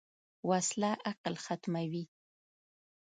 وسله 0.49 0.91
عقل 1.07 1.33
ختموي 1.45 2.03